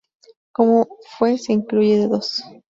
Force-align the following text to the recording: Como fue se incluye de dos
Como 0.51 0.87
fue 1.19 1.37
se 1.37 1.53
incluye 1.53 1.99
de 1.99 2.07
dos 2.07 2.41